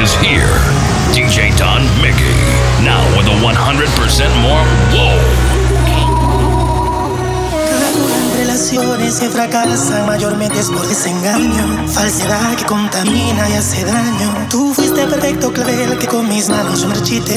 is 0.00 0.14
here. 0.16 0.56
DJ 1.12 1.52
Don 1.58 1.82
Mickey, 2.00 2.32
now 2.84 3.04
with 3.16 3.28
a 3.28 3.36
100% 3.44 3.52
more 4.40 4.64
wow. 4.96 5.18
Relaciones 8.38 9.20
que 9.20 9.28
fracasan 9.28 10.06
mayormente 10.06 10.62
por 10.72 10.86
desengaño, 10.86 11.86
falsedad 11.88 12.56
que 12.56 12.64
contamina 12.64 13.50
y 13.50 13.52
hace 13.54 13.84
daño. 13.84 14.46
Tú 14.48 14.72
fuiste 14.72 15.06
perfecto 15.06 15.52
clavel 15.52 15.98
que 15.98 16.06
con 16.06 16.26
mis 16.28 16.48
manos 16.48 16.86
marchité. 16.86 17.36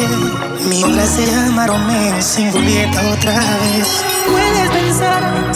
Mi 0.70 0.84
obra 0.84 1.05
se 1.05 1.25
llama 1.25 1.68
Romeo 1.68 2.21
sin 2.21 2.50
Julieta 2.52 3.02
otra 3.11 3.34
vez. 3.34 4.05
Puedes 4.32 4.70
pensar, 4.70 5.54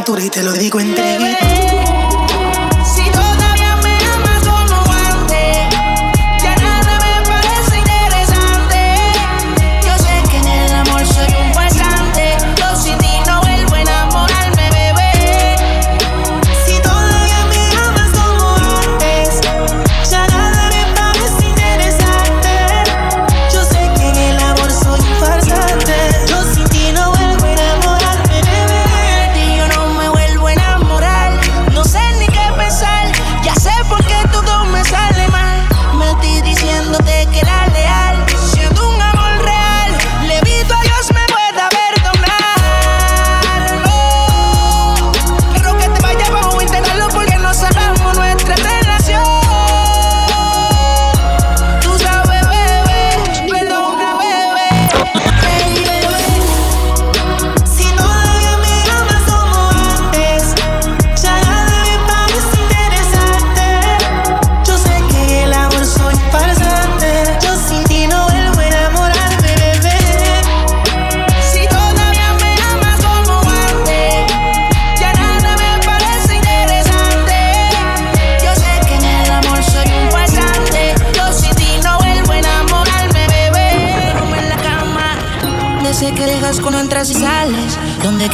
cintura 0.00 0.24
y 0.24 0.30
te 0.30 0.42
lo 0.42 0.52
digo 0.54 0.80
entre 0.80 1.49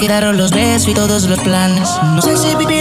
tiraron 0.06 0.36
los 0.36 0.52
besos 0.52 0.86
y 0.86 0.94
todos 0.94 1.24
los 1.28 1.40
planes. 1.40 1.90
No 2.14 2.22
sé 2.22 2.36
si 2.36 2.54
vivir 2.54 2.75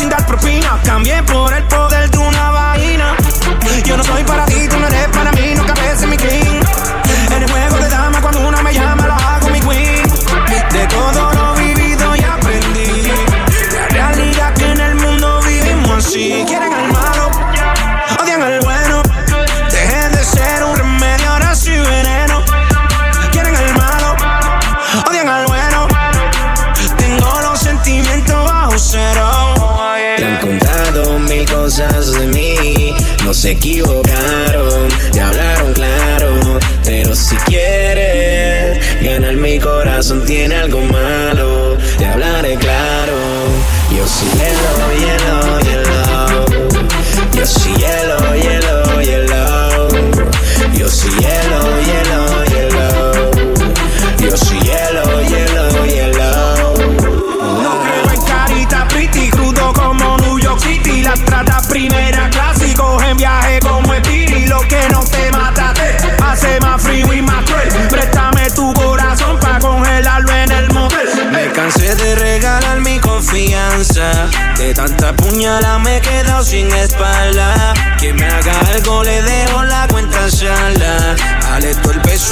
sin 0.00 0.08
dar 0.08 0.24
propina. 0.26 0.78
Cambié 0.82 1.22
por 1.24 1.52
el 1.52 1.62
poder 1.64 2.10
de 2.10 2.18
una 2.18 2.50
vaina. 2.50 3.16
Yo 3.84 3.96
no 3.96 4.04
soy 4.04 4.24
para 4.24 4.46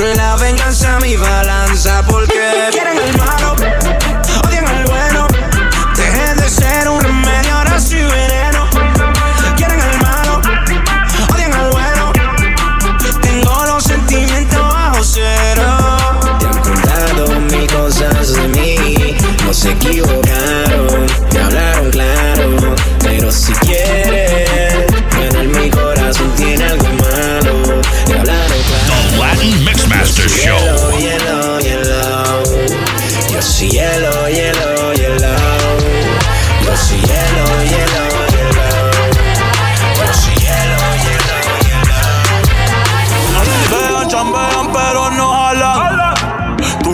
la 0.05 0.37
venganza 0.37 0.99
mi 1.01 1.17
balanza. 1.17 1.38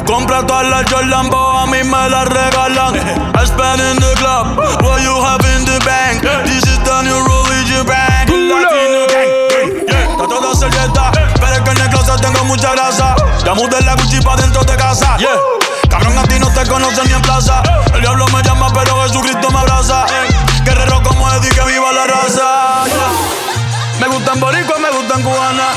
Tú 0.04 0.12
compras 0.12 0.46
todas 0.46 0.68
las 0.68 0.84
Jordan, 0.90 1.28
pero 1.28 1.58
a 1.58 1.66
mí 1.66 1.82
me 1.82 2.10
las 2.10 2.28
regalan. 2.28 2.94
I 2.94 3.46
spend 3.46 3.80
in 3.80 3.96
the 3.96 4.14
club, 4.16 4.58
what 4.82 5.00
you 5.02 5.14
have 5.24 5.44
in 5.56 5.64
the 5.64 5.78
bank. 5.84 6.22
This 6.44 6.62
is 6.64 6.78
the 6.84 7.02
new 7.02 7.16
religion 7.24 7.86
bank. 7.86 8.28
Latino 8.28 9.06
gang. 9.08 9.88
Yeah, 9.88 10.10
Está 10.10 10.28
toda 10.28 10.54
servieta, 10.54 11.10
pero 11.34 11.54
es 11.54 11.60
que 11.60 11.70
en 11.70 11.80
el 11.80 11.88
closet 11.88 12.20
tengo 12.20 12.44
mucha 12.44 12.72
grasa. 12.72 13.16
Ya 13.44 13.54
mudé 13.54 13.80
la 13.82 13.94
Gucci 13.94 14.20
pa' 14.20 14.36
dentro 14.36 14.62
de 14.64 14.76
casa. 14.76 15.16
Yeah. 15.16 15.38
Cabrón, 15.88 16.18
a 16.18 16.22
ti 16.24 16.38
no 16.38 16.50
te 16.52 16.66
conocen 16.66 17.06
ni 17.06 17.14
en 17.14 17.22
plaza. 17.22 17.62
El 17.94 18.00
diablo 18.02 18.26
me 18.28 18.42
llama, 18.42 18.68
pero 18.72 19.02
Jesucristo 19.04 19.50
me 19.50 19.58
abraza. 19.58 20.04
Guerrero 20.64 21.02
como 21.02 21.30
Eddie, 21.32 21.50
que 21.50 21.64
viva 21.64 21.92
la 21.92 22.06
raza. 22.06 22.84
Yeah. 22.86 24.00
Me 24.00 24.08
gustan 24.08 24.38
boricuas, 24.40 24.80
me 24.80 24.90
gustan 24.90 25.22
cubanas. 25.22 25.76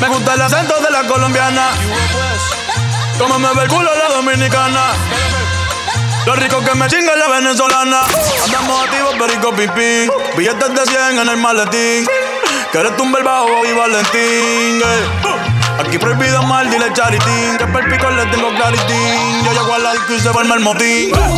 Me 0.00 0.08
gusta 0.08 0.34
el 0.34 0.42
acento 0.42 0.80
de 0.80 0.90
la 0.90 1.06
colombiana. 1.06 1.70
Como 3.18 3.38
me 3.38 3.48
ve 3.54 3.62
el 3.62 3.68
culo 3.68 3.90
la 3.94 4.14
dominicana. 4.14 4.80
Lo 6.26 6.34
rico 6.36 6.60
que 6.64 6.74
me 6.74 6.86
chinga 6.88 7.14
la 7.16 7.28
venezolana. 7.28 8.00
Andamos 8.44 8.84
activos, 8.84 9.14
perico 9.14 9.52
pipí. 9.52 10.08
Billetes 10.36 10.74
de 10.74 10.86
100 10.86 11.18
en 11.18 11.28
el 11.28 11.36
maletín. 11.36 12.06
Que 12.72 12.78
eres 12.78 12.96
tú 12.96 13.04
un 13.04 13.12
bajo 13.12 13.64
y 13.64 13.72
Valentín. 13.72 14.82
eh. 14.82 15.06
Aquí 15.78 15.98
prohibido 15.98 16.42
mal, 16.44 16.68
dile 16.70 16.92
charitín. 16.92 17.56
Que 17.58 17.66
per 17.66 17.88
pico 17.90 18.10
le 18.10 18.26
tengo 18.26 18.48
claritín. 18.54 19.44
Yo 19.44 19.52
llego 19.52 19.74
al 19.74 19.92
disco 19.92 20.14
y 20.14 20.20
se 20.20 20.30
forma 20.30 20.54
el 20.54 20.60
motín. 20.60 21.12
Brand. 21.12 21.34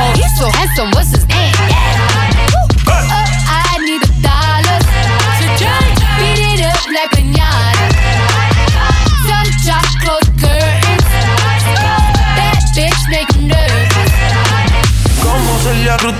Oh, 0.00 1.07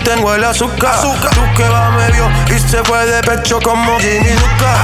Tengo 0.05 0.35
el 0.35 0.44
azúcar. 0.44 1.00
Tú 1.00 1.40
que 1.56 1.67
va 1.69 1.90
medio 1.90 2.29
y 2.55 2.58
se 2.58 2.82
fue 2.85 3.06
de 3.06 3.23
pecho 3.23 3.58
como 3.62 3.99
Ginny 3.99 4.35
Luca. 4.35 4.76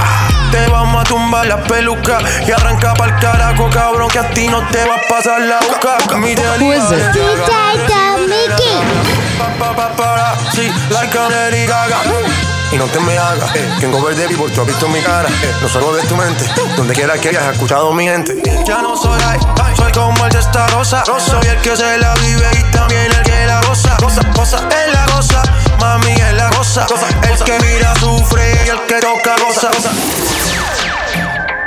Te 0.50 0.66
vamos 0.68 1.02
a 1.02 1.04
tumbar 1.04 1.46
la 1.46 1.62
peluca 1.62 2.18
y 2.46 2.50
arranca 2.50 2.94
pa'l 2.94 3.14
carajo, 3.18 3.68
cabrón, 3.70 4.08
que 4.08 4.18
a 4.20 4.30
ti 4.30 4.48
no 4.48 4.66
te 4.68 4.82
va 4.88 4.94
a 4.94 5.00
pasar 5.08 5.42
la 5.42 5.58
boca. 5.60 6.16
Mi 6.16 6.34
realidad 6.34 6.92
es 6.92 7.12
DJ 7.12 7.22
Don 7.88 8.28
Mickey. 8.28 9.38
pa, 9.38 9.46
pa, 9.58 9.76
pa, 9.76 9.88
para, 9.96 10.36
sí, 10.54 10.72
like 10.90 11.18
a 11.18 11.28
Lady 11.28 11.66
Gaga. 11.66 11.98
Y 12.72 12.76
no 12.76 12.86
te 12.86 12.98
me 13.00 13.16
hagas, 13.18 13.54
eh, 13.54 13.68
que 13.78 13.86
en 13.86 13.92
cover 13.92 14.16
de 14.16 14.26
vivo 14.26 14.46
tú 14.52 14.62
has 14.62 14.66
visto 14.66 14.88
mi 14.88 15.00
cara, 15.00 15.28
eh, 15.28 15.54
no 15.60 15.68
solo 15.68 15.94
de 15.94 16.02
tu 16.04 16.16
mente, 16.16 16.44
donde 16.76 16.94
quiera 16.94 17.18
que 17.18 17.28
hayas 17.28 17.52
escuchado 17.52 17.92
mi 17.92 18.04
gente. 18.04 18.40
Ya 18.66 18.80
no 18.80 18.96
soy 18.96 19.20
ay, 19.28 19.38
soy 19.76 19.92
como 19.92 20.24
el 20.24 20.32
de 20.32 20.40
esta 20.40 20.66
rosa, 20.68 21.04
soy 21.04 21.46
el 21.46 21.60
que 21.60 21.76
se 21.76 21.98
la 21.98 22.14
vive 22.14 22.48
y 22.58 22.62
también 22.72 23.12
el 23.12 23.22
que 23.22 23.46
la 23.46 23.53
goza, 23.74 23.96
goza, 24.00 24.22
goza, 24.36 24.58
es 24.68 24.92
la 24.92 25.04
goza, 25.06 25.42
mami 25.80 26.12
es 26.12 26.32
la 26.34 26.48
goza, 26.50 26.86
el 27.28 27.38
que 27.44 27.58
mira 27.66 27.92
sufre 27.96 28.54
y 28.64 28.68
el 28.68 28.80
que 28.86 29.00
toca 29.00 29.34
goza, 29.44 29.68
goza. 29.68 29.90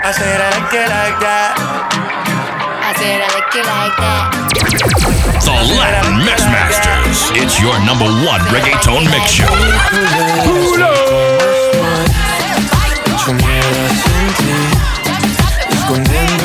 I 0.03 0.13
said 0.13 0.39
I 0.39 0.49
like 0.55 0.73
it 0.73 0.87
like 0.87 1.19
that. 1.19 1.57
I 2.81 2.93
said 2.95 3.19
I 3.19 3.27
like 3.35 3.55
it 3.59 3.65
like 3.67 3.97
that. 3.99 4.31
The 5.43 5.51
Latin 5.75 6.23
Mixmasters. 6.23 7.35
It's 7.35 7.59
your 7.59 7.77
number 7.85 8.07
one 8.23 8.39
reggaeton 8.55 9.03
mix 9.11 9.31
show. 9.31 9.51
Miedo 15.97 16.36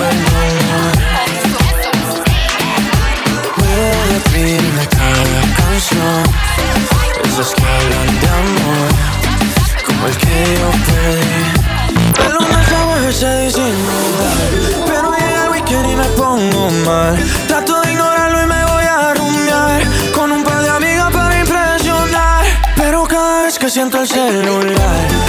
celular, 24.04 25.21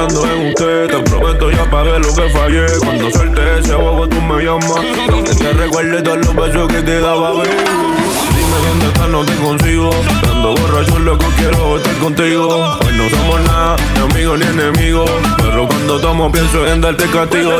Pensando 0.00 0.32
en 0.32 0.46
usted 0.48 0.86
Te 0.86 0.98
prometo 1.10 1.50
ya 1.50 1.70
pagué 1.70 1.98
lo 1.98 2.14
que 2.14 2.30
fallé 2.30 2.66
Cuando 2.78 3.10
suelte 3.10 3.58
ese 3.58 3.74
juego 3.74 4.08
tú 4.08 4.20
me 4.22 4.42
llamas 4.42 4.80
Que 5.26 5.34
te 5.34 5.52
recuerde 5.52 6.02
todos 6.02 6.18
los 6.18 6.34
besos 6.34 6.68
que 6.68 6.82
te 6.82 7.00
daba 7.00 7.32
ver 7.32 7.48
Dime 7.48 8.68
dónde 8.68 8.86
estás, 8.86 9.08
no 9.08 9.24
te 9.24 9.34
consigo 9.36 9.90
Ando 10.30 10.54
borracho, 10.54 10.98
loco, 11.00 11.26
quiero 11.36 11.76
estar 11.76 11.94
contigo 11.96 12.78
Hoy 12.80 12.96
no 12.96 13.10
somos 13.10 13.40
nada, 13.42 13.76
ni 13.94 14.00
amigos 14.00 14.38
ni 14.38 14.46
enemigos 14.46 15.10
Pero 15.36 15.68
cuando 15.68 16.00
tomo 16.00 16.32
pienso 16.32 16.66
en 16.66 16.80
darte 16.80 17.04
castigo. 17.06 17.52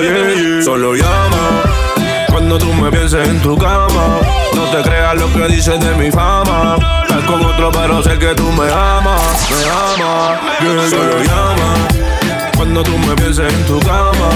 Solo 0.64 0.94
llama 0.94 1.62
cuando 2.30 2.58
tú 2.58 2.72
me 2.72 2.90
pienses 2.90 3.28
en 3.28 3.40
tu 3.40 3.58
cama, 3.58 4.20
no 4.54 4.62
te 4.70 4.82
creas 4.88 5.14
lo 5.16 5.30
que 5.32 5.48
dices 5.48 5.78
de 5.78 5.94
mi 5.96 6.10
fama. 6.10 6.76
Estás 7.02 7.24
con 7.24 7.44
otro, 7.44 7.70
pero 7.72 8.02
sé 8.02 8.18
que 8.18 8.34
tú 8.34 8.44
me 8.52 8.70
amas, 8.70 9.50
me 9.50 9.64
amas. 9.68 10.40
Yeah, 10.60 10.88
Solo 10.88 11.22
llama 11.22 12.09
cuando 12.60 12.82
tú 12.82 12.98
me 12.98 13.16
pienses 13.16 13.50
en 13.50 13.64
tu 13.64 13.80
cama. 13.80 14.28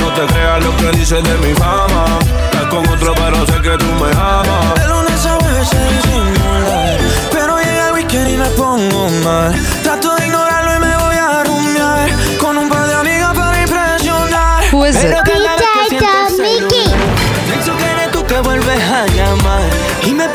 No 0.00 0.08
te 0.12 0.26
creas 0.34 0.62
lo 0.62 0.76
que 0.76 0.98
dices 0.98 1.22
de 1.24 1.34
mi 1.38 1.54
fama. 1.54 2.04
Estás 2.44 2.66
con 2.66 2.86
otro, 2.86 3.14
pero 3.14 3.46
sé 3.46 3.54
que 3.62 3.78
tú 3.78 3.86
me 3.94 4.10
amas. 4.12 4.74
De 4.74 4.86
lunes 4.86 5.24
a 5.24 5.38
veces 5.38 5.80
disimular, 5.96 6.98
pero 7.32 7.56
llega 7.56 7.88
el 7.88 7.94
weekend 7.94 8.28
y 8.28 8.36
me 8.36 8.50
pongo 8.50 9.08
mal. 9.24 9.54
Trato 9.82 10.14
de 10.16 10.26
ignorarlo 10.26 10.76
y 10.76 10.78
me 10.78 10.94
voy 10.94 11.16
a 11.16 11.42
rumiar 11.42 12.10
con 12.38 12.58
un 12.58 12.68
par 12.68 12.86
de 12.86 12.94
amigas 12.96 13.34
para 13.34 13.62
impresionar. 13.62 14.64
Pues 14.70 14.98
pero 14.98 15.16
cada 15.24 15.38
vez 15.38 15.88
que 15.88 15.88
siento 15.88 16.06
el 16.28 16.36
celular, 16.36 16.98
pienso 17.48 17.76
que 17.78 17.84
eres 17.92 18.10
tú 18.12 18.26
que 18.26 18.40
vuelves 18.40 18.82
a 18.90 19.06
llamar 19.06 19.62
y 20.04 20.12
me 20.12 20.28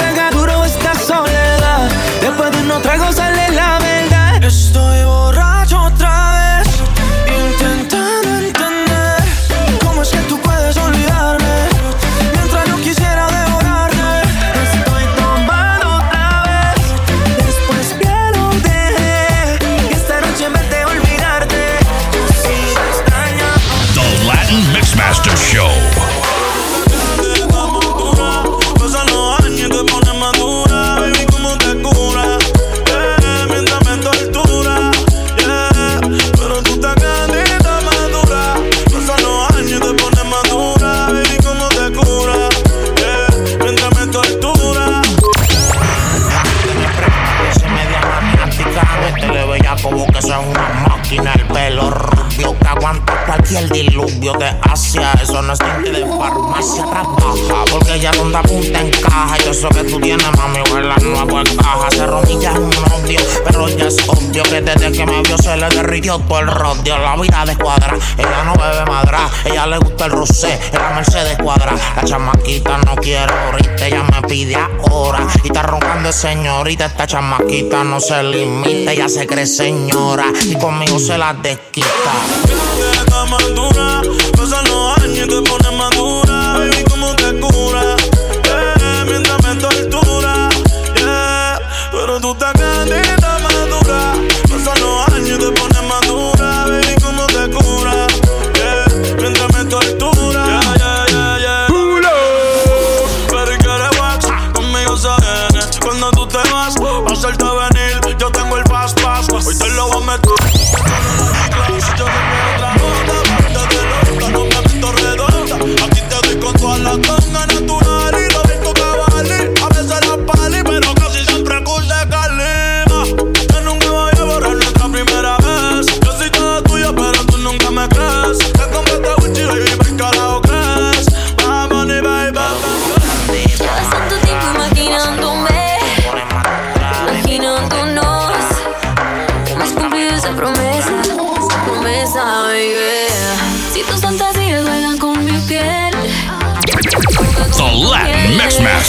desde 64.62 64.92
que 64.92 65.06
me 65.06 65.22
vio 65.22 65.38
se 65.38 65.56
le 65.58 65.68
derritió 65.70 66.20
todo 66.20 66.40
el 66.40 66.48
rodeo. 66.48 66.98
La 66.98 67.16
vida 67.16 67.46
de 67.46 67.56
cuadra, 67.58 67.98
ella 68.18 68.44
no 68.46 68.54
bebe 68.54 68.86
madra. 68.86 69.30
Ella 69.44 69.68
le 69.68 69.78
gusta 69.78 70.06
el 70.06 70.12
rosé, 70.12 70.60
la 70.74 70.92
Mercedes 70.92 71.38
cuadra. 71.38 71.74
La 71.96 72.04
chamaquita 72.04 72.78
no 72.80 72.96
quiere 72.96 73.34
ahorita, 73.34 73.88
ella 73.88 74.04
me 74.04 74.22
pide 74.28 74.56
ahora. 74.56 75.28
Y 75.44 75.48
está 75.48 75.62
roncando 75.64 76.12
señorita, 76.12 76.86
esta 76.86 77.08
chamaquita 77.08 77.84
no 77.84 78.00
se 78.00 78.24
limita. 78.24 78.92
Ella 78.92 79.10
se 79.10 79.28
cree 79.28 79.46
señora 79.46 80.26
y 80.44 80.56
conmigo 80.56 81.00
se 81.00 81.18
la 81.18 81.34
desquita. 81.34 82.12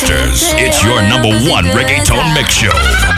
Masters. 0.08 0.52
It's 0.58 0.84
your 0.84 1.02
number 1.02 1.30
one 1.50 1.64
reggaeton 1.64 2.32
mix 2.34 2.54
show. 2.54 3.15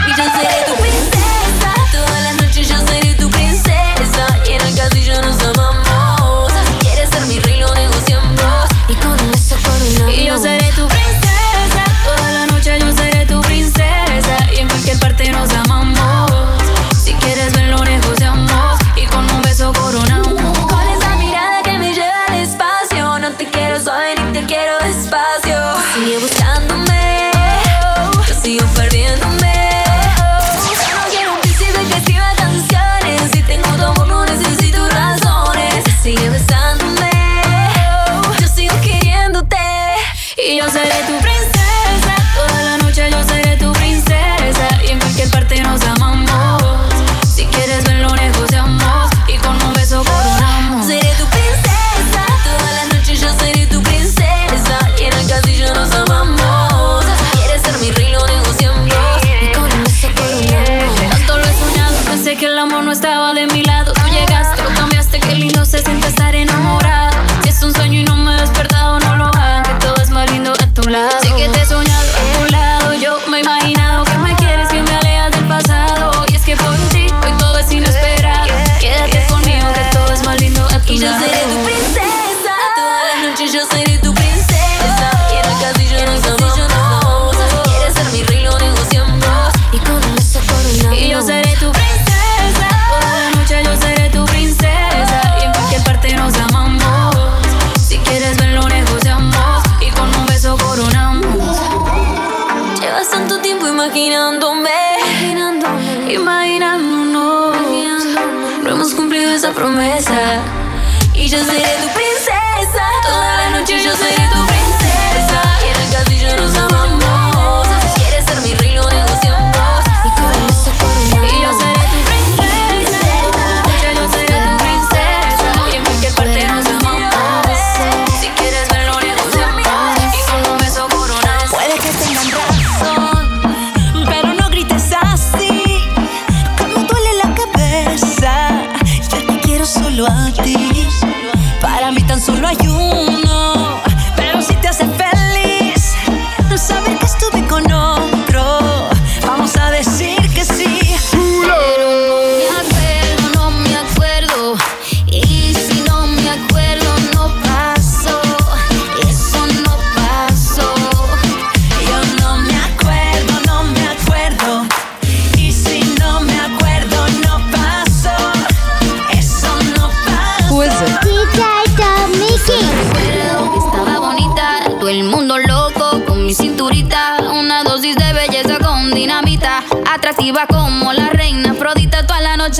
E 111.19 111.27
josé 111.27 111.77
do 111.81 111.89
Princesa, 111.89 112.81
tô 113.03 113.09
lá 113.09 113.49
no 113.49 113.65
tio 113.65 113.77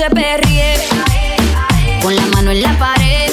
noche 0.00 0.14
perrié. 0.14 0.74
Con 2.02 2.16
la 2.16 2.22
mano 2.34 2.50
en 2.50 2.62
la 2.62 2.78
pared. 2.78 3.32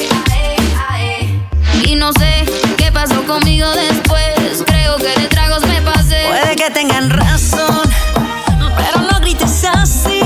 Y 1.85 1.95
no 1.95 2.11
sé 2.13 2.45
qué 2.75 2.91
pasó 2.91 3.23
conmigo 3.25 3.69
después. 3.71 4.63
Creo 4.65 4.97
que 4.97 5.19
de 5.19 5.27
tragos 5.27 5.65
me 5.65 5.81
pasé. 5.81 6.25
Puede 6.27 6.55
que 6.55 6.69
tengan 6.71 7.09
razón, 7.09 7.81
pero 8.75 9.01
no 9.09 9.19
grites 9.21 9.63
así. 9.63 10.19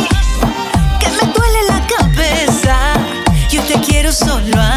Que 1.00 1.10
me 1.10 1.32
duele 1.32 1.60
la 1.68 1.86
cabeza. 1.96 2.78
Yo 3.50 3.62
te 3.64 3.80
quiero 3.82 4.12
solo 4.12 4.60
a 4.60 4.71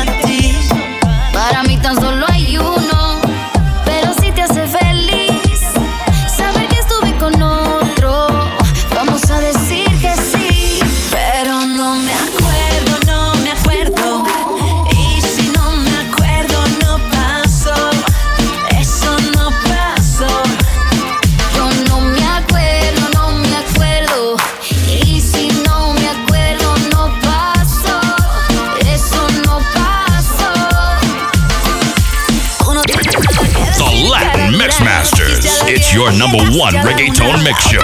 your 35.94 36.10
number 36.18 36.42
one 36.58 36.74
reggaeton 36.82 37.38
mix 37.44 37.70
show. 37.70 37.80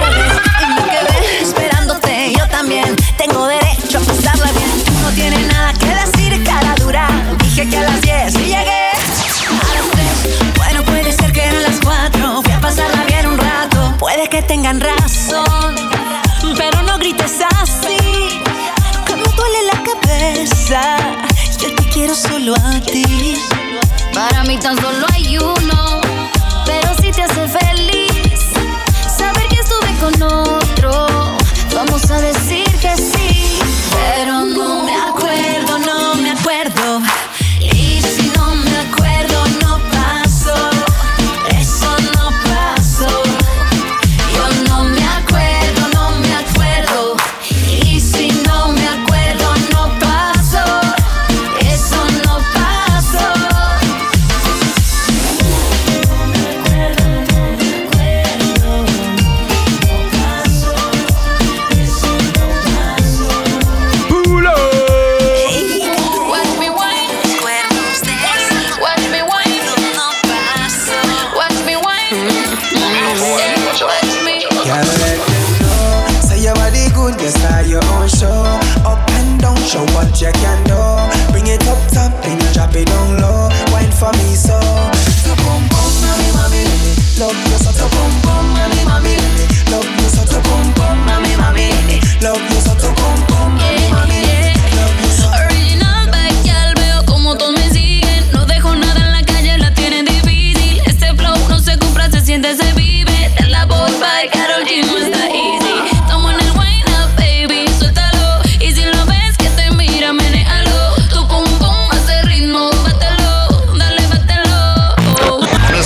Me 0.75 0.83
quedé 0.83 1.41
esperándote, 1.41 2.33
yo 2.37 2.45
también 2.49 2.93
tengo 3.17 3.47
derecho 3.47 3.99
a 3.99 4.01
pasarla 4.01 4.51
bien. 4.51 4.69
tú 4.83 4.91
No 5.01 5.09
tiene 5.11 5.39
nada 5.47 5.73
que 5.73 5.87
decir, 5.87 6.43
cara 6.43 6.75
dura. 6.75 7.07
Dije 7.39 7.69
que 7.69 7.77
a 7.77 7.83
las 7.83 8.01
10 8.01 8.35
y 8.35 8.37
llegué. 8.39 8.91
A 8.91 9.73
las 9.75 9.89
3, 9.91 10.57
bueno, 10.57 10.83
puede 10.83 11.13
ser 11.13 11.31
que 11.31 11.41
eran 11.41 11.63
las 11.63 11.79
4. 11.81 12.41
Voy 12.41 12.51
a 12.51 12.59
pasarla 12.59 13.03
bien 13.05 13.27
un 13.27 13.37
rato. 13.37 13.95
Puede 13.97 14.27
que 14.27 14.41
tengan 14.41 14.81
razón, 14.81 15.75
pero 16.57 16.81
no 16.81 16.97
grites 16.97 17.37
así. 17.61 18.41
Que 19.05 19.15
me 19.15 19.23
duele 19.23 19.59
la 19.71 19.83
cabeza. 19.89 20.97
Yo 21.59 21.73
te 21.75 21.83
quiero 21.93 22.13
solo 22.13 22.55
a 22.55 22.81
ti. 22.81 23.37
Para 24.13 24.43
mí 24.43 24.57
tan 24.57 24.75
solo 24.81 25.05
hay 25.13 25.37
uno 25.37 26.10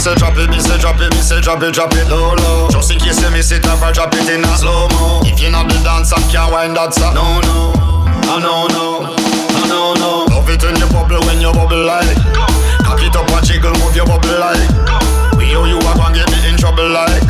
say 0.05 0.13
drop 0.21 0.37
it, 0.37 0.49
me 0.53 0.59
say 0.61 0.77
drop 0.77 1.01
it, 1.01 1.09
me 1.17 1.21
say 1.21 1.41
drop 1.41 1.63
it, 1.63 1.73
drop 1.73 1.89
it 1.97 2.05
low 2.13 2.37
low. 2.45 2.69
Just 2.69 2.93
in 2.93 2.99
case 3.01 3.17
you 3.25 3.31
miss 3.33 3.49
it, 3.49 3.65
if 3.65 3.81
I 3.81 3.89
drop 3.91 4.13
it 4.13 4.29
in 4.29 4.45
a 4.45 4.53
slow 4.53 4.85
mo. 4.93 5.25
If 5.25 5.41
you're 5.41 5.49
not 5.49 5.65
the 5.65 5.81
dancer, 5.81 6.21
can't 6.29 6.53
wind 6.53 6.77
that 6.77 6.93
a 6.93 7.09
no 7.09 7.41
no, 7.41 7.73
I 8.29 8.37
no 8.37 8.69
no, 8.69 8.85
I 9.09 9.65
no 9.65 9.97
no. 9.97 10.29
Love 10.29 10.45
it 10.53 10.61
when 10.61 10.77
you 10.77 10.85
bubble, 10.93 11.17
when 11.25 11.41
you 11.41 11.49
bubble 11.49 11.89
like. 11.89 12.21
Cock 12.85 13.01
it 13.01 13.17
up 13.17 13.25
and 13.33 13.41
jiggle, 13.41 13.73
move 13.81 13.97
your 13.97 14.05
bubble 14.05 14.37
like. 14.37 14.61
We 15.41 15.57
owe 15.57 15.65
you 15.65 15.81
up 15.89 15.97
and 15.97 16.13
get 16.13 16.29
me 16.29 16.37
in 16.53 16.55
trouble 16.61 16.85
like. 16.85 17.25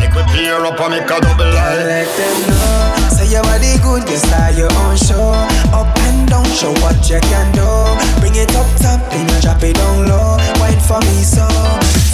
Make 0.00 0.16
me 0.16 0.24
pair 0.32 0.64
up 0.64 0.80
and 0.80 0.96
make 0.96 1.12
a 1.12 1.20
double 1.20 1.52
like. 1.52 1.84
Let 1.84 2.08
them 2.16 2.36
know. 2.48 3.12
Say 3.12 3.28
your 3.28 3.44
body 3.44 3.76
good, 3.84 4.08
you 4.08 4.16
style 4.16 4.56
your 4.56 4.72
own 4.88 4.96
show. 4.96 5.36
Up 5.68 5.92
and 6.08 6.24
down, 6.32 6.48
show 6.56 6.72
what 6.80 6.96
you 7.12 7.20
can 7.28 7.52
do. 7.52 7.68
Bring 8.24 8.40
it 8.40 8.56
up 8.56 8.64
top, 8.80 9.04
then 9.12 9.28
drop 9.44 9.60
it 9.60 9.76
down 9.76 10.08
low. 10.08 10.40
Wine 10.64 10.80
for 10.80 10.96
me 11.04 11.20
so. 11.20 11.44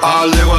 I 0.00 0.26
live 0.26 0.57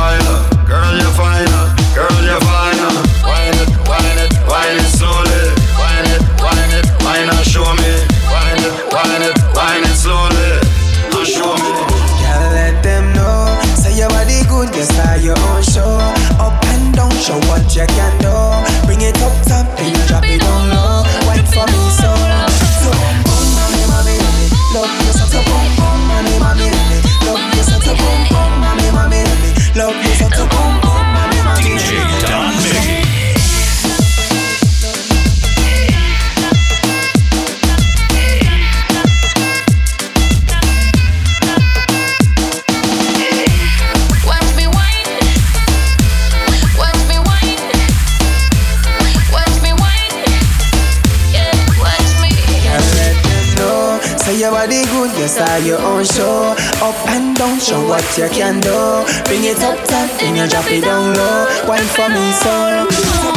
your 54.40 54.52
body 54.52 54.86
good, 54.86 55.12
you 55.20 55.28
start 55.28 55.64
your 55.64 55.82
own 55.82 56.06
show. 56.06 56.56
Up 56.82 56.96
and 57.10 57.36
down, 57.36 57.60
show 57.60 57.86
what 57.86 58.04
you 58.18 58.30
can 58.30 58.62
do. 58.62 59.04
Bring 59.26 59.44
it 59.44 59.60
up, 59.60 59.78
top, 59.86 60.10
then 60.20 60.38
you 60.38 60.48
drop 60.48 60.72
it 60.72 60.82
down 60.82 61.14
low. 61.14 61.68
Wine 61.68 61.84
for 61.84 62.08
me, 62.08 62.32
so. 62.32 63.29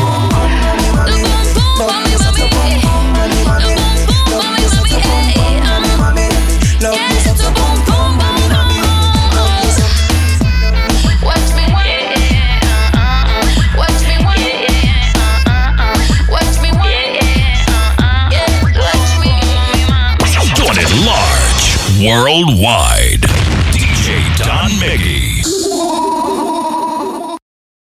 Worldwide. 22.05 23.23
DJ 23.71 24.37
Don 24.39 24.71
Miggy. 24.81 25.22